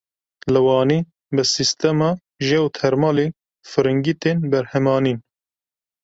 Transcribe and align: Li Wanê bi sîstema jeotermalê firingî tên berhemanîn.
Li 0.53 0.61
Wanê 0.65 0.99
bi 1.35 1.43
sîstema 1.53 2.09
jeotermalê 2.47 3.27
firingî 3.69 4.13
tên 4.21 4.37
berhemanîn. 4.51 5.19